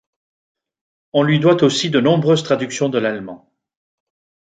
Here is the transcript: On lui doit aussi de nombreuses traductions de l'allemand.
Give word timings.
On 1.13 1.21
lui 1.21 1.39
doit 1.39 1.63
aussi 1.63 1.91
de 1.91 2.01
nombreuses 2.01 2.41
traductions 2.41 2.89
de 2.89 2.97
l'allemand. 2.97 3.53